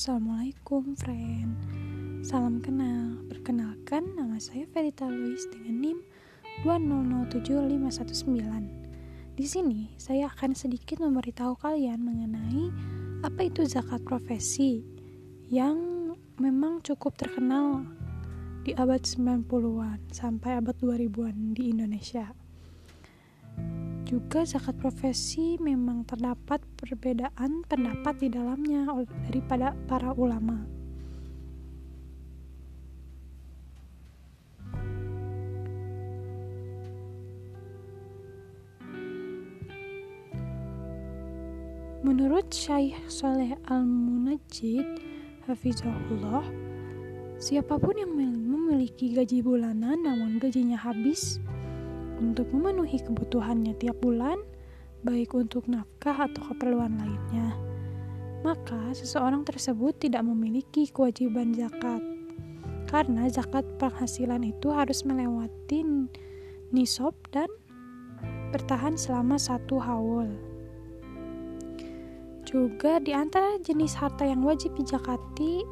[0.00, 1.60] Assalamualaikum friend.
[2.24, 3.20] Salam kenal.
[3.28, 6.00] Perkenalkan nama saya Verita Luis dengan NIM
[6.64, 12.72] 2007519 Di sini saya akan sedikit memberitahu kalian mengenai
[13.28, 14.80] apa itu zakat profesi
[15.52, 15.76] yang
[16.40, 17.84] memang cukup terkenal
[18.64, 22.32] di abad 90-an sampai abad 2000-an di Indonesia
[24.10, 28.90] juga zakat profesi memang terdapat perbedaan pendapat di dalamnya
[29.30, 30.66] daripada para ulama.
[42.02, 44.90] Menurut Syekh Saleh Al-Munajjid
[45.46, 46.42] Hafizahullah,
[47.38, 51.38] siapa pun yang memiliki gaji bulanan namun gajinya habis
[52.20, 54.36] untuk memenuhi kebutuhannya tiap bulan,
[55.00, 57.56] baik untuk nafkah atau keperluan lainnya,
[58.44, 62.04] maka seseorang tersebut tidak memiliki kewajiban zakat.
[62.84, 65.80] Karena zakat penghasilan itu harus melewati
[66.74, 67.48] nisab dan
[68.52, 70.28] bertahan selama satu haul.
[72.44, 75.62] Juga di antara jenis harta yang wajib dizakati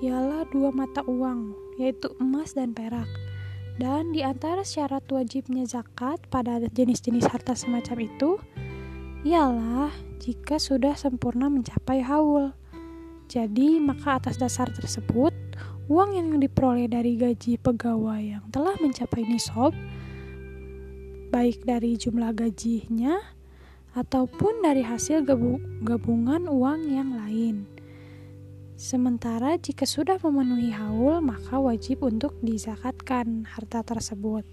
[0.00, 3.27] ialah dua mata uang, yaitu emas dan perak.
[3.78, 8.30] Dan di antara syarat wajibnya zakat pada jenis-jenis harta semacam itu
[9.22, 12.50] ialah jika sudah sempurna mencapai haul.
[13.30, 15.30] Jadi, maka atas dasar tersebut,
[15.86, 19.70] uang yang diperoleh dari gaji pegawai yang telah mencapai nisab,
[21.30, 23.14] baik dari jumlah gajinya
[23.94, 25.22] ataupun dari hasil
[25.86, 27.77] gabungan uang yang lain.
[28.78, 34.46] Sementara jika sudah memenuhi haul, maka wajib untuk dizakatkan harta tersebut.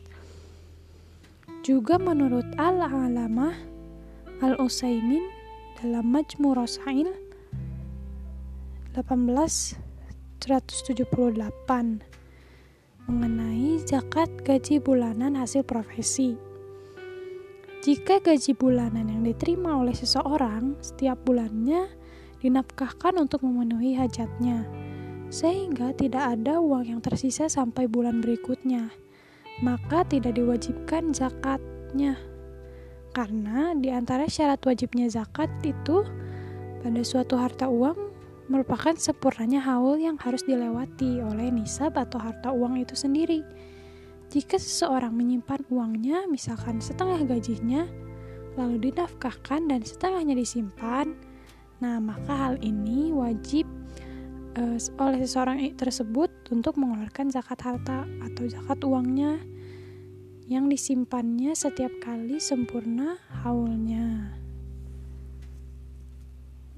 [1.61, 3.53] Juga menurut Al-Alamah
[4.41, 5.21] Al-Usaimin
[5.77, 7.13] dalam Majmu Rasail
[8.97, 11.05] 1878
[13.05, 16.33] mengenai zakat gaji bulanan hasil profesi.
[17.85, 22.04] Jika gaji bulanan yang diterima oleh seseorang setiap bulannya
[22.45, 24.61] dinafkahkan untuk memenuhi hajatnya,
[25.33, 28.93] sehingga tidak ada uang yang tersisa sampai bulan berikutnya,
[29.65, 32.21] maka tidak diwajibkan zakatnya.
[33.15, 36.05] Karena di antara syarat wajibnya zakat itu
[36.85, 37.97] pada suatu harta uang
[38.45, 43.41] merupakan sempurnanya haul yang harus dilewati oleh nisab atau harta uang itu sendiri.
[44.29, 47.89] Jika seseorang menyimpan uangnya, misalkan setengah gajinya,
[48.59, 51.15] lalu dinafkahkan dan setengahnya disimpan,
[51.83, 53.67] Nah, maka hal ini wajib
[54.55, 59.43] uh, oleh seseorang tersebut untuk mengeluarkan zakat harta atau zakat uangnya
[60.45, 64.31] yang disimpannya setiap kali sempurna haulnya.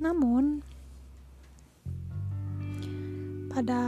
[0.01, 0.63] Namun,
[3.53, 3.81] pada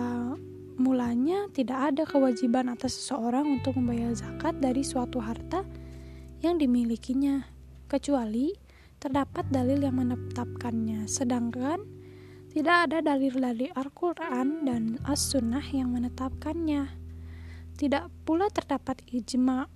[0.80, 5.62] mulanya tidak ada kewajiban atas seseorang untuk membayar zakat dari suatu harta
[6.42, 7.46] yang dimilikinya,
[7.86, 8.69] kecuali
[9.00, 11.80] terdapat dalil yang menetapkannya, sedangkan
[12.52, 16.92] tidak ada dalil dari Al-Quran dan As-Sunnah yang menetapkannya.
[17.80, 19.72] Tidak pula terdapat ijma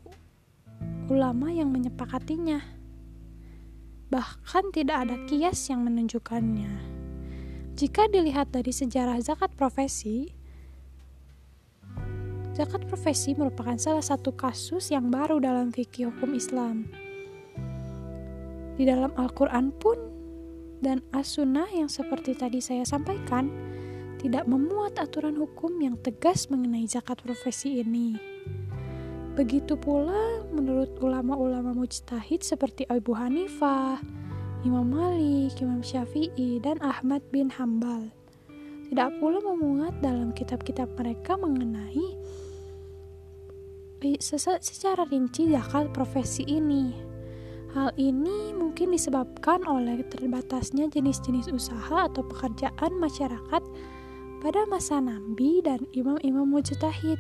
[1.07, 2.59] ulama yang menyepakatinya.
[4.11, 6.73] Bahkan tidak ada kias yang menunjukkannya.
[7.79, 10.29] Jika dilihat dari sejarah zakat profesi,
[12.53, 17.02] zakat profesi merupakan salah satu kasus yang baru dalam fikih hukum Islam
[18.83, 19.95] di dalam Al-Quran pun
[20.83, 23.47] dan As-Sunnah yang seperti tadi saya sampaikan
[24.19, 28.19] tidak memuat aturan hukum yang tegas mengenai zakat profesi ini.
[29.39, 34.03] Begitu pula menurut ulama-ulama mujtahid seperti Abu Hanifah,
[34.67, 38.11] Imam Malik, Imam Syafi'i, dan Ahmad bin Hambal.
[38.91, 42.19] Tidak pula memuat dalam kitab-kitab mereka mengenai
[44.59, 47.12] secara rinci zakat profesi ini.
[47.73, 53.63] Hal ini mungkin disebabkan oleh terbatasnya jenis-jenis usaha atau pekerjaan masyarakat
[54.45, 57.17] pada masa Nabi dan imam-imam mujtahid.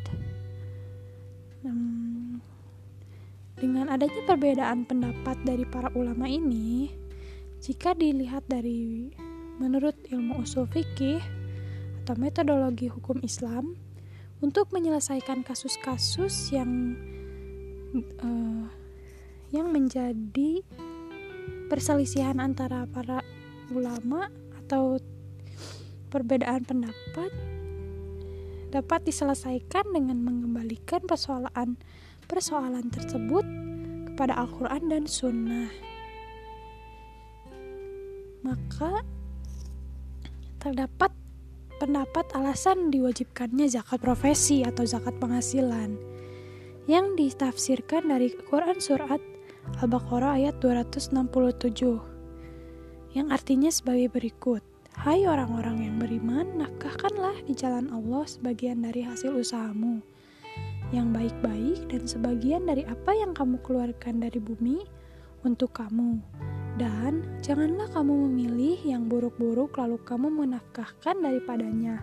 [1.65, 2.37] Hmm,
[3.57, 6.93] dengan adanya perbedaan pendapat dari para ulama ini,
[7.57, 9.09] jika dilihat dari
[9.57, 11.23] menurut ilmu usul fikih
[12.05, 13.73] atau metodologi hukum Islam
[14.43, 16.93] untuk menyelesaikan kasus-kasus yang
[18.21, 18.67] uh,
[19.53, 20.65] yang menjadi
[21.69, 23.21] perselisihan antara para
[23.69, 24.33] ulama
[24.65, 24.97] atau
[26.09, 27.29] perbedaan pendapat
[28.73, 31.77] dapat diselesaikan dengan mengembalikan persoalan
[32.25, 33.45] persoalan tersebut
[34.09, 35.69] kepada Al-Quran dan Sunnah.
[38.41, 39.05] Maka
[40.57, 41.13] terdapat
[41.77, 45.93] pendapat alasan diwajibkannya zakat profesi atau zakat penghasilan
[46.89, 49.32] yang ditafsirkan dari Quran Surat
[49.83, 51.11] Al-Baqarah ayat 267
[53.19, 54.63] yang artinya sebagai berikut
[54.95, 59.99] Hai orang-orang yang beriman, nafkahkanlah di jalan Allah sebagian dari hasil usahamu
[60.95, 64.87] yang baik-baik dan sebagian dari apa yang kamu keluarkan dari bumi
[65.43, 66.15] untuk kamu.
[66.79, 71.99] Dan janganlah kamu memilih yang buruk-buruk lalu kamu menafkahkan daripadanya.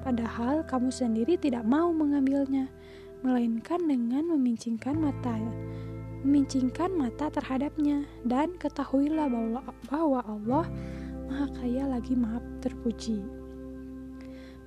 [0.00, 2.72] Padahal kamu sendiri tidak mau mengambilnya,
[3.20, 5.36] melainkan dengan memincingkan mata
[6.22, 10.66] memincingkan mata terhadapnya dan ketahuilah bahwa, bahwa Allah
[11.30, 13.22] Maha Kaya lagi Maha Terpuji.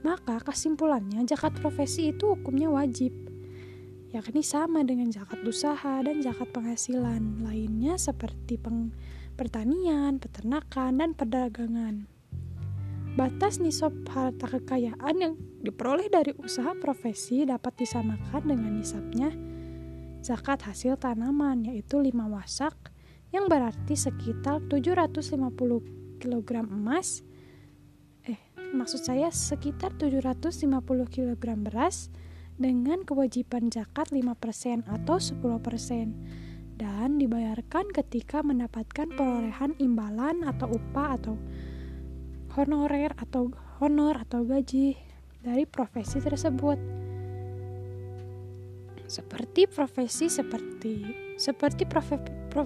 [0.04, 3.16] Maka kesimpulannya zakat profesi itu hukumnya wajib,
[4.12, 8.92] yakni sama dengan zakat usaha dan zakat penghasilan lainnya seperti peng
[9.34, 12.06] pertanian, peternakan, dan perdagangan.
[13.14, 19.30] Batas nisab harta kekayaan yang diperoleh dari usaha profesi dapat disamakan dengan nisabnya
[20.24, 22.74] zakat hasil tanaman yaitu 5 wasak
[23.36, 27.28] yang berarti sekitar 750 kg emas.
[28.24, 28.40] Eh
[28.72, 30.64] maksud saya sekitar 750
[31.12, 32.08] kg beras
[32.56, 41.36] dengan kewajiban zakat 5% atau 10% dan dibayarkan ketika mendapatkan perolehan imbalan atau upah atau
[42.56, 44.96] honorer atau honor atau gaji
[45.44, 46.78] dari profesi tersebut
[49.14, 50.94] seperti profesi seperti
[51.38, 52.18] seperti profe,
[52.50, 52.66] prof,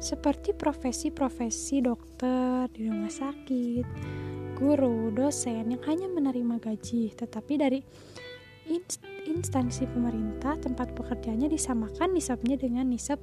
[0.00, 3.86] seperti profesi-profesi dokter di rumah sakit,
[4.56, 7.80] guru, dosen yang hanya menerima gaji, tetapi dari
[9.28, 13.20] instansi pemerintah tempat pekerjaannya disamakan nisabnya dengan nisab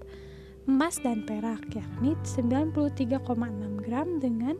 [0.69, 3.25] emas dan perak, yakni 93,6
[3.81, 4.55] gram dengan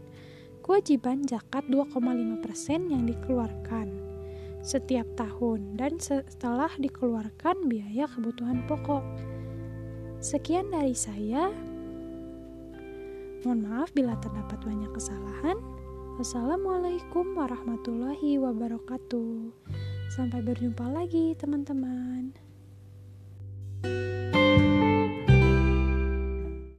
[0.66, 4.09] kewajiban zakat 2,5% yang dikeluarkan
[4.60, 9.04] setiap tahun dan setelah dikeluarkan biaya kebutuhan pokok.
[10.20, 11.48] Sekian dari saya.
[13.48, 15.56] Mohon maaf bila terdapat banyak kesalahan.
[16.20, 19.56] Wassalamualaikum warahmatullahi wabarakatuh.
[20.12, 22.36] Sampai berjumpa lagi, teman-teman.